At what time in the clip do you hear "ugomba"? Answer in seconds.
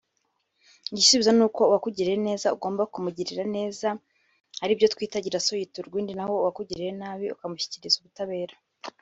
2.55-2.83